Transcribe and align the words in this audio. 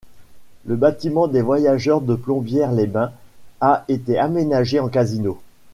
Le 0.65 0.75
bâtiment 0.75 1.27
des 1.27 1.43
voyageurs 1.43 2.01
de 2.01 2.15
Plombières-les-Bains 2.15 3.11
a 3.59 3.85
été 3.87 4.17
aménagé 4.17 4.79
en 4.79 4.87
casino. 4.89 5.37